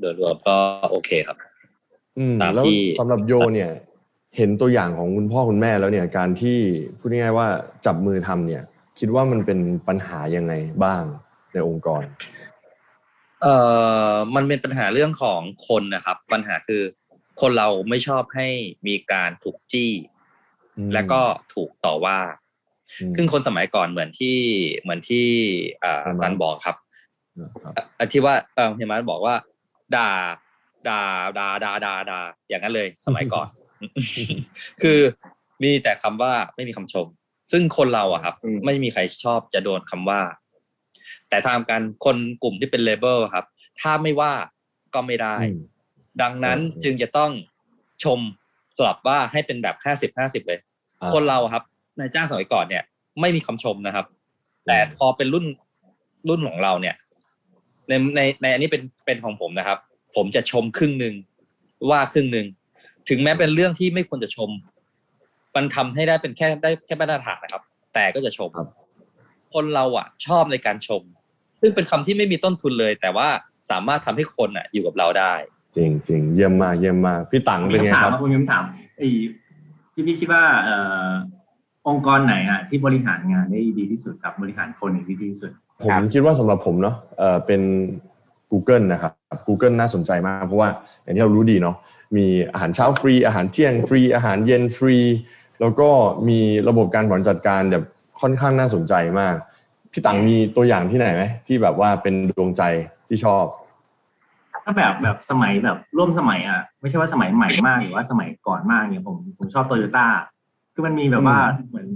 [0.00, 0.56] โดยรวมก็
[0.90, 1.36] โอเคครับ
[2.18, 3.70] อืมตามแล้วที่สำหรับโยเนี่ย
[4.36, 6.58] เห็นตัวอย่างของคุณพ่อคุณแม่แล้วเนี่ย การที่
[6.98, 7.48] พูดง่ายๆว่า
[7.86, 8.62] จับมือทำเนี่ย
[8.98, 10.52] คิดว่ามันเป็นปัญหายังไง
[10.84, 11.02] บ้าง
[11.52, 12.02] ในองค์กร
[13.42, 13.54] เอ่
[14.12, 16.82] อมันเป็นปัญหาเรื่องของคนนะครับ ปัญหาคือ
[17.40, 18.48] คนเราไม่ชอบให้
[18.86, 19.92] มีการถูกจี้
[20.76, 21.20] อืมและก็
[21.54, 22.51] ถูกต่อว่าอืม
[23.16, 24.36] ซึ่งคนสมัยก่อนเหมือนที่
[24.80, 25.26] เหมือนที่
[25.84, 26.76] อ่าประมาณซันบอกครับ
[27.64, 29.34] ครับอะอะที่ว่าเออเฮมันบอกว่า
[29.96, 30.10] ด่า
[30.88, 31.00] ด่า
[31.38, 33.48] ด่าด่าด่าด่าอย่างนั้นเลย สมัยก่อน
[34.82, 34.98] คือ
[35.62, 37.06] มีแต่คำว่าไม่มีคำชม
[37.52, 40.20] ซึ่งคนเราอะครับอืมไม่มีใครชอบจะโดนคำว่า
[41.28, 43.44] แต่ทางการคนกลุ่มที่เป็นเลเบลครับ
[43.80, 44.32] ถ้าไม่ว่า
[44.94, 45.58] ก็ไม่ได้อืม
[46.22, 47.30] ดังนั้นอืมจึงจะต้อง
[48.04, 48.18] ชม
[48.76, 50.58] สลับว่าให้เป็นแบบห้าสิบห้าสิบเลย
[51.00, 51.62] อ่าคนเราครับ
[51.98, 52.82] นายจ้างสมัยก่อนเนี่ย
[53.20, 54.06] ไม่มีคำชมนะครับ
[54.66, 55.44] แต่พอเป็นรุ่น
[56.28, 56.94] รุ่นของเราเนี่ย
[57.88, 59.78] ในในในในอันนี้เป็นเป็นของผมนะครับ
[60.16, 61.14] ผมจะชมครึ่งหนึ่ง
[61.90, 62.46] ว่าครึ่งหนึ่ง
[63.08, 64.50] ถึงแม้เป็นเรื่องที่ไม่ควรจะชม
[65.56, 67.62] มันทำให้ได้เป็นแค่ได้แค่มาตรฐานนะครับ
[67.94, 68.68] แต่ก็จะชมครับ
[69.54, 71.02] คนเราอะ ชอบในการชม
[71.60, 73.28] ซึ่งเป็นคำที่ไม่มีต้นทุนเลย แต่ว่า
[73.70, 75.34] สามารถทำให้คนอะ อยู่กับเราได้
[75.76, 78.64] จริงจริงเยี่ยมมากเยี่ยมมากพี่ตังมีเป็นไงคำถามครับมาคุณมีคำถาม
[78.98, 79.08] ไอ้
[79.92, 81.08] พี่พี่คิดว่าเอ่อ
[81.88, 85.50] องค์กรไหนอะที่บริหารงานได้ดีที่สุดครับบริหารคนได้ดีที่สุด
[85.84, 87.62] ผมคิดว่าสำหรับผมเนาะเออเป็น
[88.50, 89.12] Google นะครับ
[89.46, 90.68] Google น่าสนใจมากเพราะว่า
[91.02, 91.76] อย่างที่เรารู้ดีเนาะ
[92.16, 94.98] มีอาหารเช้าฟรี อาหารเที่ยงฟรี อาหารเย็นฟรี
[95.60, 95.88] แล้วก็
[96.28, 97.84] มีระบบการบริหารจัดการแบบ
[98.20, 99.34] ค่อนข้างน่าสนใจมาก
[99.92, 102.62] พี่ตังมีตัวอย่างที่ไหนไหมที่แบบว่าเป็นดวงใจ
[103.08, 103.44] ที่ชอบ
[104.64, 110.06] ถ้าแบบแบบสมัยแบบร่วมสมัยอะไม่ใช่ว่าสมัยใหม่มากหรือว่าสมัยก่อนมากเนี่ยผมผมชอบโตโยต้า
[110.74, 111.38] คือมันมีแบบว่า
[111.68, 111.88] เหมือน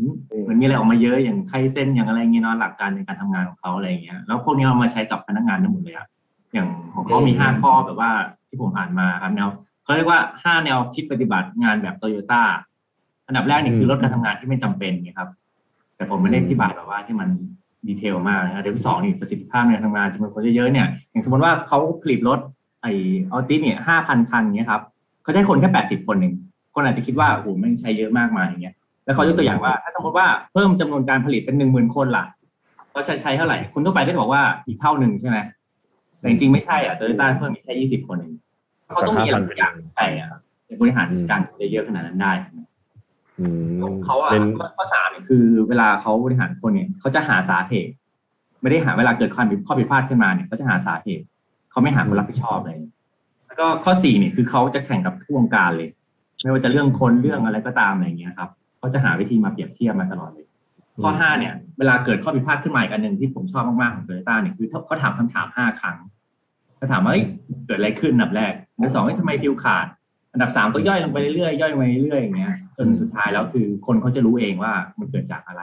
[0.42, 6.06] เหมือนมีอะไรออกมาเยอะอย่างไคเส้นอย่างอะไรเงี้ยเนาะหลักการในการทำงานของเขาอะไรเงี้ยแล้วพวกนี้เรามาใช้กับพนักงานทั้งหมดเลยอะ
[6.52, 8.10] อย่างของเขามีห้าข้อแบบว่า
[8.48, 9.48] ที่ผมอ่านมาครับแนว
[9.84, 12.42] เขาเรียกว่าห้าแนวคิดปฏิบัติงานแบบโตโยต้า
[13.26, 15.28] อันดับแรกนี่คือลดการทำงานที่ไม่จำเป็นเนี่ยครับ
[15.96, 17.28] แต่ผมไม่ได้อธิบายแบบว่าที่มัน
[17.88, 22.38] ดีเทลมากนะเดี๋ยวที่สองนี่ประสิทธิภาพในการทำงานจำนวนคนเยอะๆเนี่ยอย่างสมมติว่าเขาผลิตรถ
[22.82, 22.86] ไอ
[23.32, 24.82] ออติสเนี่ยห้าพันคันเนี่ยครับ
[25.22, 26.34] เขาใช้คนแค่แปดสิบคนเอง
[26.76, 32.24] คนอาจจะคิดว่าโอ้โหไม่งใช้เยอะมากมายอย่างเงี้ยแล้วเขายกตัวอย่างว่า ถ้าสมมติว่าเพิ่มจำนวนการผลิตเป็นหนึ่งหมื่นคนล่ะ
[32.90, 35.38] เขาใช้ใช้เท่าไหร่คนทั่วไปก็จะบอกว่าอีกเท่าหนึ่งใช่ไหม
[36.18, 38.34] แต่จริงๆไม่ใช่อะโตโยต้าเพิ่มอีกแค่ยี่สิบคนเอง
[38.84, 40.28] เขาต้องมีอะไรสักอย่างใช่อะ
[40.66, 41.40] ในบริหารการ
[41.72, 42.32] เยอะขนาดนั้นได้
[43.38, 43.46] อื
[43.90, 47.92] มเขาอะเป็นข้อข้อสามเนี่ยคือ เวลาเขาบริหารคนเนี่ยเขาจะหาสาเหตุ
[48.62, 51.24] ไม่ได้หาเวลาเกิดความผิดข้อผิดพลาดขึ้นมาเนี่ยเขาจะหาสาเหตุ
[51.70, 52.78] เขาไม่หาคนรับผิดชอบเลย
[53.46, 55.88] แล้วก็ข้อสี่เนี่ยคือเขาจะแข่งกับทุกวงการเลย
[56.42, 60.46] ไม่ว่าจะเรื่องคนเรื่องอะไรก็ตามอะไรอย่างเงี้ยครับเขาจะหาวิธีมาเปรียบเทียบมาตลอดเลย
[61.02, 65.96] ข้อห้าเนี่ย เวลาเกิดข้อผิดพลาดขึ้นมาอีกอันหนึ่งที่ผมชอบมากๆของโตโยต้าเนี่ยคือเขาถามคำถามห้าครั้ง
[66.76, 67.12] เขาถามว่า
[67.66, 69.86] เกิดอะไรขึ้นอันดับแรกอันดับสองทำไมฟิวขาด
[70.32, 75.62] อันดับสามก็ย่อยลงไปเรื่อยๆย่อยลงไปเรื่อยๆอย่างเงี้ยจนสุดท้ายแล้วคือคนเขาจะรู้เองว่ามันเกิดจากอะไร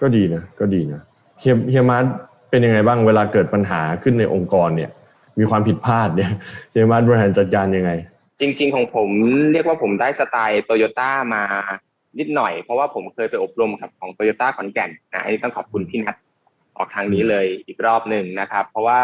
[0.00, 1.00] ก็ดีนะก็ดีนะ
[1.40, 2.04] เฮียเฮียมาร์ท
[2.50, 4.90] เป็นยังไงบ้างเวลาเกิดปัญหาขึ้นในองค์กรเนี่ย
[5.38, 6.30] มีความผิดพลาดเนี่ย
[6.70, 7.90] เฮียมาร์ทบริหารจัดการยังไง
[8.40, 9.10] จริง ๆ ของผม
[9.52, 11.42] เรียกว่าผมได้สไตล์โตโยต้ามา
[12.18, 16.16] นิดหน่อย เพราะว่าผมเคยไปอบรมกับของโตโยต้าขอนแก่นนะอันนี้ต้องขอบคุณพี่นัท
[16.76, 19.00] ออกทางนี้เลยอีกรอบหนึ่งนะครับ เพราะว่า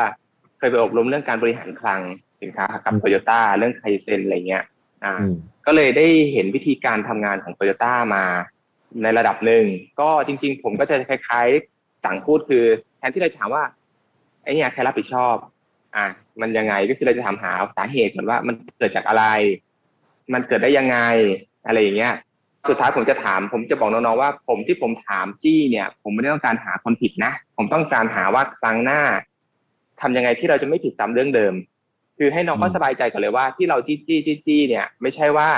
[0.58, 2.00] เคยไปอบรมเรื่องการบริหารคลัง
[2.42, 4.64] สินค้ากับอืมโตโยต้าเรื่องไคเซนอะไรเงี้ย
[5.04, 5.34] อ่าอืม
[5.66, 8.24] ก็เลยได้เห็นวิธีการทำงานของโตโยต้ามา
[9.02, 9.64] ในระดับหนึ่ง
[10.00, 12.64] ก็จริง ๆ ผมก็จะคล้ายๆต่างพูดคือ
[12.98, 13.64] แทนที่เราจะถามว่า
[14.42, 15.34] ไอ้เนี่ยใครรับผิดชอบ
[15.96, 16.06] อะ
[16.40, 19.24] มันยังไงก็คือเราจะถามหาสาเหตุก่อนว่ามันเกิดจากอะไร
[20.32, 20.98] มันเกิดได้ยังไง
[21.66, 22.14] อะไรอย่างเงี้ย
[22.68, 29.00] สุดท้ายผมจะถาม ผมจะบอกน้องๆว่า ผมที่ผมถามจี้เนี่ย ผมไม่ได้ต้องการหาคนผิดนะ ผมต้องการหาว่าครั้งหน้า
[30.00, 31.54] ทำยังไงที่เราจะไม่ผิดซ้ำเรื่องเดิม
[32.18, 35.48] คือให้น้องเขาอืมสบายใจก่อนเลยว่าที่เราจี้จี้จี้จี้เนี่ย ไม่ใช่ว่า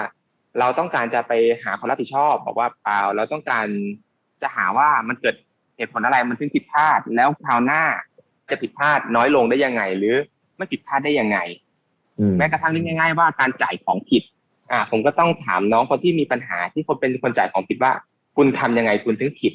[0.58, 1.32] เราต้องการจะไป
[1.64, 3.66] หาคนรับผิดชอบ บอกว่าเปล่าเราต้องการ
[4.42, 5.34] จะหาว่ามันเกิด
[5.76, 7.82] เหตุผลอะไรมันถึงผิดพลาดแล้วคราวหน้า
[8.50, 10.14] จะผิดพลาดน้อยลงได้ยังไง หรือ
[10.56, 11.38] ไม่ผิดพลาดได้ยังไง
[12.18, 14.22] อืมแม้กระทั่งเรื่องง่าย ๆ ว่าการจ่ายของผิด
[14.70, 17.92] อ่า ผมก็ต้องถามน้องคนที่มีปัญหาที่คนเป็นคนจ่ายของผิดว่า
[18.36, 19.52] คุณทำยังไงคุณถึงผิด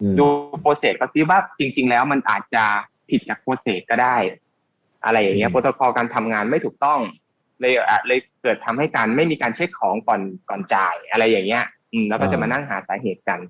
[0.00, 0.26] อืมดู
[0.60, 2.64] process ก็ซิว่าจริง ๆ แล้วมันอาจจะ
[3.10, 4.16] ผิดจาก process ก็ได้
[5.04, 7.00] อะไรอย่างเงี้ยโปรโตคอลการทำงานไม่ถูกต้อง
[7.60, 13.40] เลยอะเลยเกิดทำให้การไม่มีการเช็คของก่อนก่อนจ่ายอะไรอย่างเงี้ย อืมแล้วก็จะมานั่งหาสาเหตุกัน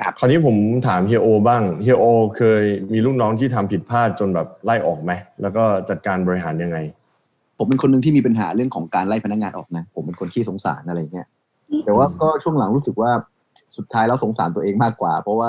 [0.00, 0.56] ครับคราวนี้ผม
[0.88, 2.04] ถามเฮียโอบ้างเฮียโอ
[2.36, 6.78] เคยมีลูกน้องที่ทำผิดพลาดจนแบบไล่ออกไหมแล้วก็จัดการบริหารยังไง
[7.58, 11.26] ผมเป็นคนหนึ่งที่มีปัญหาเรื่องของการไล่พนักงานออกนะ ผมเป็นคนขี้สงสารอะไรเงี้ย
[11.84, 13.10] แต่ว่าก็ช่วงหลังรู้สึกว่า
[13.76, 15.48] สุดท้ายแล้วสงสารตัวเองมากกว่า เพราะว่า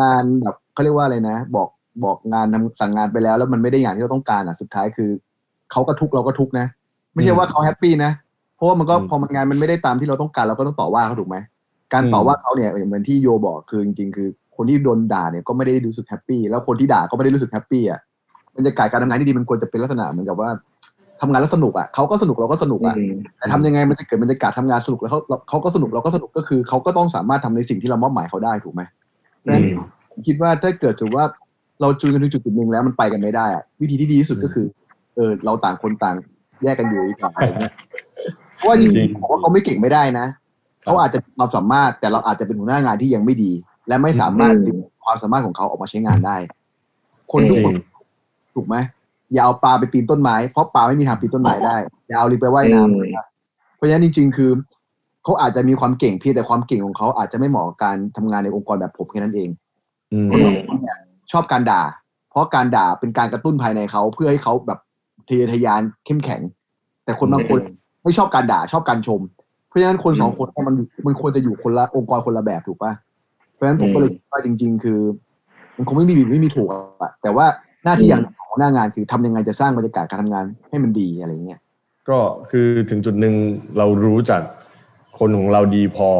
[0.00, 1.68] งานแบบเขาเรียกว่าอะไรนะ บอก
[2.04, 5.10] บอกงานทำสั่งงานไปแล้ว แล้วมันไม่ได้อย่างที่เราต้องการอะสุดท้ายคือ
[5.72, 6.66] เขาก็ทุกข์เราก็ทุกข์นะ
[7.12, 8.31] ไม่ใช่ว่าเขา happy นะเพ
[8.62, 11.36] ราะว่ามันก็อืมพอมันงานมันไม่ได้ตามที่เราต้องการเราก็ต้องต่อว่าเขาถูกไหม
[11.92, 18.00] การต่อว่าเขาเนี่ยอย่างเหมือนที่โยบอกคือจริงๆคือ คนที่โดนด่าเนี่ยก็ไม่ได้รู้สึก happy แล้วคนที่ด่าก็ไม่ได้รู้สึก happy อะ
[18.56, 20.50] บรรยากาศการทำงานที่ดีมันควรจะเป็นลักษณะเหมือนกับว่า
[21.20, 22.96] ทำงานแล้วสนุกอะเขาก็สนุกเราก็สนุกอะ
[23.38, 28.82] แต่ทำยังไงมันจะเกิดบรรยากาศทำงานสนุกแล้วเขาเขาก็สนุกเราก็สนุกก็คือเขาก็ต้องสามารถทำในสิ่งที่เรามอบหมายเขาได้ถูกไหม
[29.40, 31.24] เพราะฉะนั้นอืมผมคิดว่าถ้าเกิดถือว่า
[31.80, 34.66] เราจูนกันถึงจุดจุดหนึ่งแล้วมันไปกันไม่ได้อะวิธีที่ดีที่สุดก็คือ
[35.16, 36.16] เออเราต่างคนต่าง
[36.62, 37.44] แยกกันอยู่ดีกว่าอะไร
[38.62, 40.26] เงี้ยเพราะว่าจจริริงงๆผมว่าเขาไม่เก่งไม่ได้นะ
[40.82, 43.52] เขาอาจจะมีความสามารถแต่เราอาจจะเป็นหัวหน้างานที่ยังไม่ดี
[43.88, 46.36] และไม่สามารถดึงความสามารถของเขาออกมาใช้งานได้
[47.32, 47.74] คนทุกคน
[48.54, 48.76] ถูกไหม
[49.32, 51.76] อย่าเอาปลาไปปีนต้นไม้เพราะปลาไม่มีทางปีนต้นไม้ได้
[52.08, 53.26] อย่าเอาลิงไปว่ายน้ำอืมนะ
[53.76, 54.50] เพราะฉะนั้นจริง ๆ คือ
[55.24, 59.48] เขาอาจจะมีความเก่งเพียงแต่ความเก่งของเขาอาจจะไม่เหมาะกับการทำงานในองค์กรแบบผมแค่นั้นเอง
[60.12, 60.98] อืมคนบางคนเนี่ย
[61.32, 61.82] ชอบการด่า
[62.30, 64.78] เพราะการด่าเป็นการกระตุ้นภายในเขาเพื่อให้เขาแบบ
[65.28, 66.40] ทะเยอทะยานเข้มแข็ง
[67.04, 67.60] แต่คนบางคน
[68.04, 69.20] ไม่ชอบการด่าชอบการชม
[69.68, 70.74] เพราะฉะนั้นคนสองคนเนี่ยมัน
[71.06, 72.92] มันควรจะอยู่คนละองค์กรคนละแบบถูกปะ
[73.54, 74.98] เพราะฉะนั้นผมก็เลยคิดว่าจริง ๆ คือ
[75.76, 77.46] มันคงไม่มีผิดไม่มีถูกอะแต่ว่า
[77.84, 81.60] หน้าที่อย่างหนึ่งของหัวหน้างานคือทำยังไงจะสร้างบรรยากาศการทำงานให้มันดีอะไรเงี้ย
[82.08, 82.18] ก็
[82.50, 83.34] คือถึงจุดหนึ่ง
[83.78, 84.42] เรารู้จัก
[85.18, 86.10] คนของเราดีพอ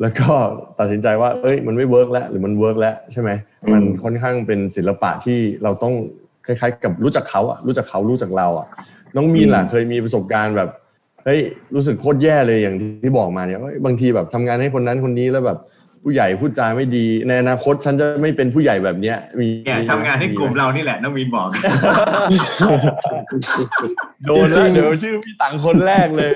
[0.00, 0.32] แล้วก็
[0.78, 3.30] ตัดสินใจว่า เอ้ย มันไม่ work แล้วหรือมัน work แล้วใช่ไหม
[3.62, 5.94] อืมมันค่อนข้างเป็นศิลปะที่เราต้อง
[6.46, 8.66] คล้ายๆ กับรู้จักเขาอะรู้จักเขารู้จักเราอะ
[9.16, 10.70] น้องมีนล่ะเคยมีประสบการณ์แบบ
[11.26, 11.40] เฮ้ย
[11.74, 15.58] รู้สึกโคตรแย่เลยอย่างที่บอกมาเนี่ยเฮ้ยบางทีแบบทำงานให้คนนั้นคนนี้แล้วแบบ
[16.02, 21.48] ผู้ใหญ่พูดจาไม่ดี ในอนาคตฉันจะไม่เป็นผู้ใหญ่แบบเนี้ย มีเนี่ยทำงานให้กลุ่มเรานี่แหละน้องมีนบอก
[24.26, 26.30] โดนแล้วเดี๋ยวชื่อพี่ตังคนแรกเลย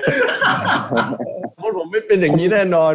[1.61, 2.93] คนผมไม่เป็นอย่างนี้แน่นอน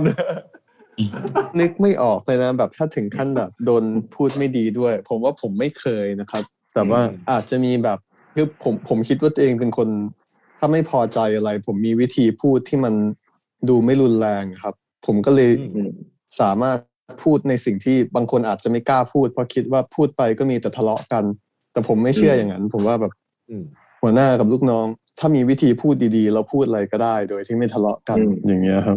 [1.61, 6.43] นึกไม่ออกเลยนะแบบถ้าถึงขั้นแบบโดนพูดไม่ดีด้วย ผมว่าผมไม่เคยนะครับ
[6.75, 7.99] แต่ว่าอืมอาจจะมีแบบ
[8.35, 9.89] คือผมผมคิดว่าตัวเองเป็นคน
[10.23, 12.95] ถ้าไม่พอใจอะไร ผมมีวิธีพูดที่มัน
[13.69, 14.75] ดูไม่รุนแรงครับ
[15.07, 15.91] ผมก็เลยอืม
[16.41, 16.79] สามารถ
[17.25, 21.25] พูดในสิ่งที่บางคนอาจจะไม่กล้าพูด เพราะคิดว่าพูดไปก็มีแต่ทะเลาะกัน
[21.73, 23.13] แต่ผมไม่เชื่ออย่างนั้น ผมว่าแบบ
[23.49, 23.65] อืม
[24.03, 24.87] หัวหน้ากับลูกน้อง
[25.19, 28.97] ถ้ามีวิธีพูดดีๆ เราพูดอะไรก็ได้ โดยที่ไม่ทะเลาะกันอืมอย่างเงี้ยครับ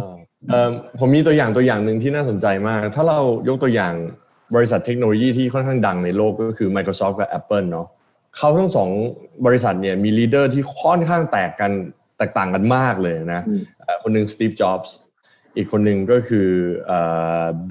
[0.50, 3.94] เอ่อผมมีตัวอย่างตัวอย่างหนึ่งที่น่าสนใจมาก ถ้าเรายกตัวอย่าง
[4.56, 7.88] บริษัทเทคโนโลยีที่ค่อนข้างดังในโลกก็คือ Microsoft กับ Apple เนาะ
[8.38, 8.90] เขาทั้งสอง
[9.46, 11.72] บริษัทเนี่ยมี leader ที่ค่อนข้างแตกกัน
[12.18, 14.96] แตกต่างกันมากเลยนะอืมเอ่อคนหนึ่งสตีฟจ็อบส์
[15.56, 16.50] อีกคนหนึ่งก็คือ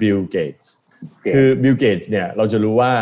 [0.01, 0.71] บิลเกตส์
[1.33, 2.93] คือบิลเกตส์เนี่ยเราจะรู้ว่า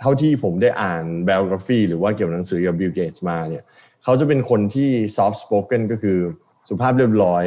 [0.00, 3.64] เท่าที่ผมได้อ่าน biography หรือว่าเกี่ยวกับหนังสือกับบิลเกตส์มาเนี่ย
[4.04, 6.18] เขาจะเป็นคนที่ soft spoken ก็คือ
[6.68, 7.44] สุภาพเรียบร้อย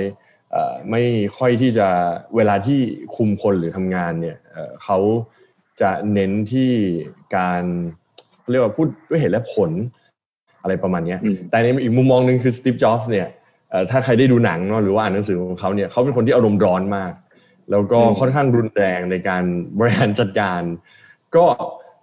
[0.51, 1.03] เอ่อไม่
[1.37, 1.87] ค่อยที่จะ
[2.35, 2.79] เวลาที่
[3.15, 4.97] คุมคนหรือทำงานเนี่ยเอ่อเขา
[5.81, 6.71] จะเน้นที่
[7.37, 7.63] การ
[8.51, 9.71] เรียกว่าพูดด้วยเหตุและผล
[10.61, 13.27] อะไรประมาณเนี้ยอืมแต่ในอีกมุมมองหนึ่งคือสตีฟจ็อบส์เนี่ย
[13.69, 17.13] เอ่อถ้าใครได้ดูหนังเนาะหรือว่าอ่านหนังสือของเขาเนี่ยเขาเป็นคนที่อารมณ์ร้อนมาก
[17.71, 19.43] แล้วก็อืมค่อนข้างรุนแรงในการ
[19.79, 20.61] บริหารจัดการ
[21.35, 21.45] ก็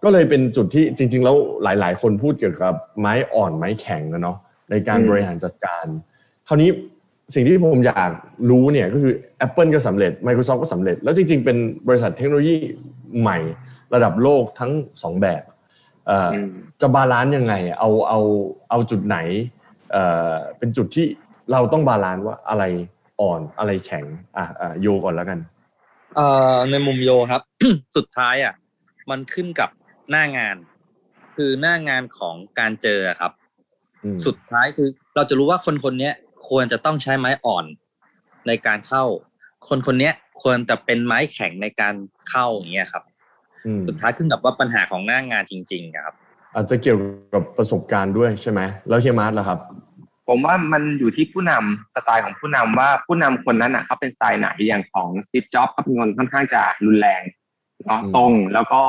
[0.04, 4.36] ก็เลยเป็นจุดที่จริง ๆ แล้วหลาย ๆ คนพูดเกี่ยวกับไม้อ่อนไม้แข็งนะเนาะ
[4.70, 5.84] ในการบริหารจัดการ
[6.48, 6.70] คราวนี้
[7.34, 8.10] สิ่งที่ผมอยาก
[8.50, 9.12] รู้เนี่ยก็คือ
[9.46, 11.56] Apple ก็สำเร็จ Microsoft ก็สำเร็จ แล้วจริง ๆ เป็น
[11.88, 12.56] บริษัทเทคโนโลยี
[13.20, 13.38] ใหม่
[13.94, 15.55] ระดับโลกทั้งสองแบบเอ่อออืม
[16.80, 18.20] จะ balance ยังไง เอาเอา
[18.70, 19.18] เอาจุดไหน
[19.92, 21.06] เอ่อเป็นจุดที่
[21.52, 22.64] เราต้อง balance ว่าอะไร
[23.20, 24.04] อ่อนอะไรแข็ง
[24.36, 25.38] อะอะโยก่อนแล้วกัน
[26.16, 27.42] เอ่อในมุมโยครับ
[27.96, 28.54] สุดท้ายอะ
[29.10, 29.70] มันขึ้นกับ
[30.10, 30.56] หน้างาน
[31.36, 33.32] คือหน้างานของการเจออะครับ
[34.04, 36.14] อืมสุดท้ายคือเราจะรู้ว่าคนคนเนี้ย
[36.48, 37.64] ควรจะต้องใช้ไม้อ่อน
[38.46, 39.04] ในการเข้า
[39.68, 41.94] คนคนเนี้ยควรจะเป็นไม้แข็งในการ
[42.28, 43.15] เข้าอย่างเงี้ยครับอืม
[43.88, 46.14] สุดท้ายขึ้นกับว่าปัญหาของหน้างานจริงๆอะครับ
[46.54, 46.98] อาจจะเกี่ยว
[47.34, 49.58] กับประสบการณ์ด้วยใช่ไหมแล้วเฮียมาร์ทล่ะครับ
[50.28, 57.22] ผมว่ามันอยู่ที่ผู้นำสไตล์ของผู้นำว่าผู้นำคนนั้นอะเขาเป็นสไตล์ไหนอย่างของสตีฟจ็อบส์เขาเป็นคนค่อนข้างจะรุนแรง
[57.86, 58.82] เนาะอืมตรงแล้วก็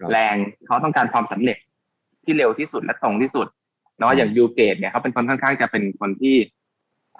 [0.00, 0.36] ครับแรง
[0.66, 1.58] เขาต้องการความสำเร็จ
[2.24, 3.46] ที่เร็วที่สุดและตรงที่สุด
[3.98, 6.36] เนาะอย่างบิลเกตส์เนี่ยเขาเป็นคนค่อนข้างจะเป็นคนที่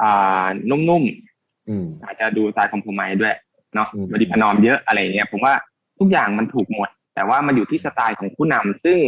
[0.01, 1.05] อ่านุ่ม
[1.69, 3.35] อืมๆอาจจะดูสไตล์ compromise ด้วย
[3.75, 5.55] เนาะอืมประนีประนอมเยอะอะไรอย่างเงี้ยผมว่า
[5.99, 8.99] ทุกอย่างมันถูกหมด แต่ว่ามันอยู่ที่สไตล์ของผู้นำซึ่ง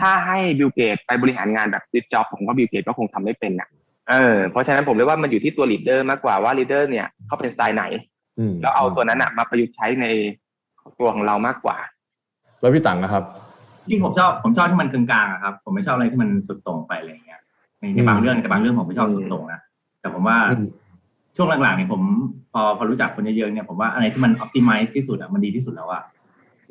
[0.00, 3.68] ถ้าให้บิลเกตส์ไปบริหารงานแบบสตีฟจ็อบส์ผมว่าบิลเกตส์ก็คงทำไม่เป็นอะ
[4.10, 7.84] เออเพราะฉะนั้นผมเลยว่ามันอยู่ที่ตัว leader มากกว่าว่า leader เนี่ยเขาเป็นสไตล์ไหน
[8.38, 10.06] อืมแล้วเอาตัวนั้นอะมาประยุกต์ใช้ใน
[11.00, 11.78] ตัวของเรามากกว่า
[12.60, 13.24] แล้วพี่ตังนะครับ
[13.88, 17.40] จริงผมชอบผมชอบที่มันกลางๆอะครับ ผมไม่ชอบอะไรที่มันสุดโต่งไปอะไรอย่างเงี้ย
[17.80, 19.60] ในในบางอืมเรื่องแต่บางเรื่องผมไม่ชอบสุดโต่งนะ
[20.00, 20.68] แต่ผมว่าอืม
[21.36, 22.02] ช่วงหลังๆเนี่ยผม
[22.52, 26.02] พอพอรู้จักคนเยอะๆเนี่ยผมว่าอะไรที่มันอ p ติ m i z e ที่สุดอะมันดีที่สุดแล้วอะ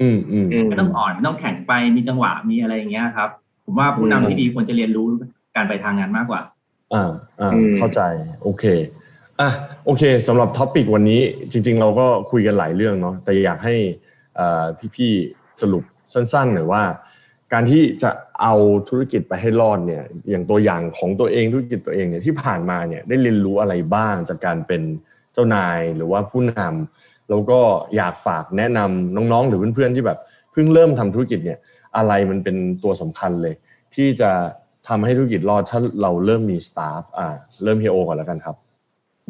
[0.02, 3.30] อืมอืมไม่ต้องอ่อนไม่ต้องแข็งไปมีจังหวะมีอะไรอย่างเงี้ยครับ
[3.66, 5.08] ผมว่าผู้นำที่ดีควรจะเรียนรู้
[5.56, 6.42] การไปทางงานมากกว่า
[6.94, 8.02] อ่าอ่าเข้าใจ
[8.44, 8.64] โอเค
[9.40, 9.50] อะ
[9.86, 13.76] โอเคสำหรับท็อปิกวันนี้จริง ๆ เราก็คุยกันหลายเรื่องเนาะแต่อยากให้
[14.40, 14.48] อ่
[14.96, 15.84] พี่ๆสรุป
[16.14, 16.84] สั้นๆหน่อยว่า
[17.54, 18.54] การที่จะเอา
[18.90, 24.82] ธุรกิจไปให้รอดเนี่ยอย่างตัวอย่างของตัวเองธุรกิจตัวเองเนี่ยที่ผ่านมาเนี่ยได้เรียนรู้อะไรบ้างจากการเป็น
[25.34, 27.60] เจ้านายหรือว่าผู้นำ แล้วก็
[27.96, 30.20] อยากฝากแนะนำน้องๆ หรือเพื่อนๆที่แบบ
[30.52, 31.60] เพิ่งเริ่มทำธุรกิจเนี่ย
[31.98, 33.54] อะไรมันเป็นตัวสำคัญเลย
[33.96, 34.30] ที่จะ
[34.88, 37.28] ทำให้ธุรกิจรอดถ้าเราเริ่มมีสตาฟอ่า
[37.64, 38.56] เริ่มเฮียโอก่อนแล้วกันครับ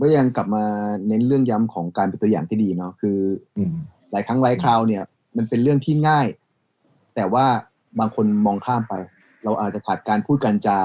[0.01, 0.63] ก็ยังกลับมา
[1.07, 3.17] เน้นเรื่องย้ำของการเป็นตัวอย่างที่ดีเนาะคือ
[3.57, 3.73] อืม
[4.12, 5.03] หลายครั้งหลายคราวเนี่ย
[5.38, 6.27] มันเป็นเรื่องที่ง่าย
[7.15, 7.45] แต่ว่า
[7.99, 8.93] บางคนมองข้ามไป
[9.43, 10.79] เราอาจจะขาดการพูดกันจา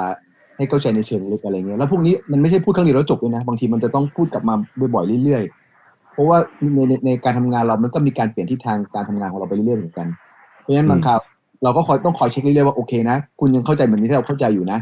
[0.57, 4.55] ให้เข้าใจในเชิงลึกอะไรเงี้ยแล้วพวกนี้มันไม่ใช่พูดครั้งเดียวแล้วจบด้วยนะ บางทีมันจะต้องพูดกลับมา
[4.94, 5.62] บ่อยๆเรื่อยๆ
[6.12, 6.38] เพราะว่า
[6.75, 10.07] ในในในการทำงานเรามันก็มีการเปลี่ยนทิศทางการทำงานของเราไปเรื่อยๆเหมือนกัน
[10.61, 11.18] เพราะฉะนั้นบางคราว
[11.64, 14.79] เราก็คอยต้องคอยเช็คเรื่อยๆว่าโอเคนะ คุณยังเข้าใจเหมือนที่เราเข้าใจอยู่นะ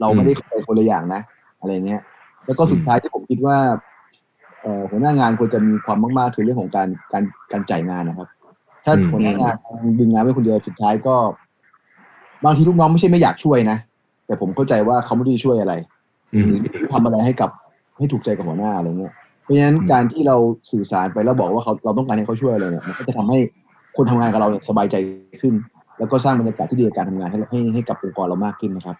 [0.00, 1.20] เราไม่ได้เข้าใจคนละอย่างนะ
[1.60, 2.00] อะไรเงี้ย
[2.46, 3.56] แล้วก็สุดท้ายที่ผมคิดว่า
[4.62, 8.28] เอ่อหัวหน้างานควรจะมีความมากๆคือเรื่องของการการการจ่ายงานนะครับ
[8.84, 9.54] ถ้าอืมหัวหน้างาน
[10.00, 11.16] ดึงงานไว้คนเดียวสุดท้ายก็
[12.44, 13.76] บางทีลูกน้องไม่ใช่ไม่อยากช่วยนะ
[14.26, 15.74] แต่ผมเข้าใจว่าเขาไม่ได้ช่วยอะไร
[16.34, 16.58] อืมหรือ
[16.92, 17.50] ทำอะไรให้กับ
[17.98, 20.36] ให้ถูกใจกับหัวหน้าอะไรเงี้ย เพราะฉะนั้นอืมการที่เรา
[20.72, 23.38] สื่อสารไปแล้วบอกว่าเขาเราต้องการให้เขาช่วยอะไรเนี่ยมันก็จะทำให้
[23.96, 24.96] คนทำงานกับเราเนี่ยสบายใจ
[25.42, 25.54] ขึ้น
[25.98, 28.96] แล้วก็สร้างบรรยากาศที่ดีกับการทำงานให้ให้ให้กับองค์กรเรามากขึ้นนะครับ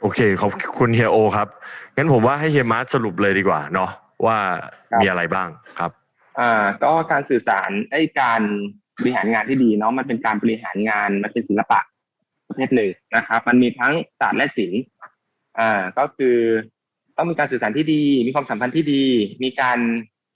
[0.00, 1.48] โอเคขอบคุณเฮียโอครับ
[1.96, 3.90] งั้นผมว่าให้เฮียมาร์ทสรุปเลยดีกว่าเนาะ
[4.26, 4.38] ว่า
[4.90, 5.90] ครับมีอะไรบ้างครับ
[6.40, 8.40] อ่า ก็การสื่อสารไอ้การ
[9.00, 11.80] บริหารงานที่ดีเนาะมันเป็นการบริหารงานมันเป็นศิลปะ
[12.48, 14.82] ประเภทหนึ่งนะครับ มันมีทั้งศาสตร์และศิลป์
[15.58, 16.36] อ่าก็คือ
[17.16, 19.02] ต้องมีการสื่อสารที่ดี มีความสัมพันธ์ที่ดี
[19.42, 19.78] มีการ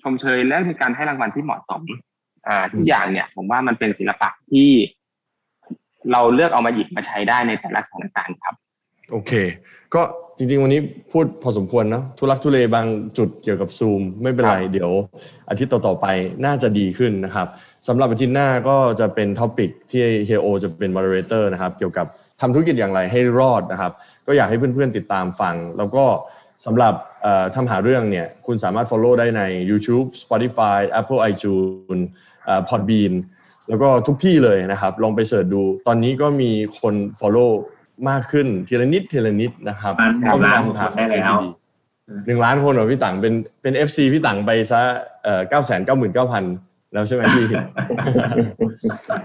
[0.03, 1.83] ชมเชยและมีการให้รางวัลที่เหมาะสม
[2.49, 4.71] อ่าทุกอย่างเนี่ย ผมว่ามันเป็นศิลปะที่
[6.13, 8.55] เราเลือกเอามาหยิบมาใช้ได้ในแต่ละสถานการณ์ครับ
[9.13, 9.33] โอเค
[9.95, 10.03] ก็
[10.39, 10.81] จริงๆ วันนี้
[11.13, 12.87] พูดพอสมควรเนอะทุลักทุเลบาง
[13.19, 14.91] จุดเกี่ยวกับซูมไม่เป็นไรครับเดี๋ยว
[15.51, 16.07] อาทิตย์ต่อๆไป
[16.45, 17.47] น่าจะดีขึ้นนะครับ
[17.89, 22.07] สำหรับอาทิตย์หน้าก็จะเป็น topic ที่เฮียโอจะเป็น moderator นะครับ เกี่ยวกับ
[22.41, 23.93] ทำธุรกิจอย่างไรให้รอดนะครับ
[24.27, 26.05] ก็อยากให้เพื่อนๆติดตามฟัง แล้วก็
[26.65, 32.05] สำหรับเอ่อทำหาเรื่องเนี่ยคุณสามารถ follow ได้ใน YouTube Spotify Apple iTunes
[32.45, 33.13] เอ่อ Podbean
[33.69, 37.51] แล้วก็ทุกที่เลยนะครับ ลองไปเสิร์ชดู ตอนนี้ก็มีคน follow
[38.09, 39.95] มากขึ้นทีละนิดทีละนิดนะครับ
[40.33, 41.35] ประมาณหนึ่งล้านคนได้แล้ว
[42.27, 44.81] หนึ่งล้านคนเหรอพี่ตังเป็นเป็น FC พี่ตังไปซะ
[45.25, 46.45] เอ่อเก้าแสนเก้าหมื่นเก้าพัน
[46.93, 47.47] แล้วใช่ไหมพี่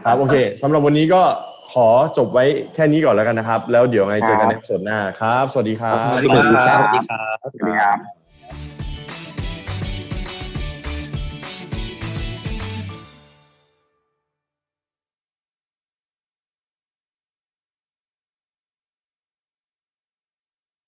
[0.05, 1.21] ครับโอเคสำหรับวันนี้ก็
[1.75, 8.14] ขอจบไว้แค่นี้ก่อนแล้วกันนะครับ แล้วเดี๋ยวไงเจอกันในสดหน้าครับ สวัสดีครับ สวัสดีครับ สวัสดีครับสวัสดีครับ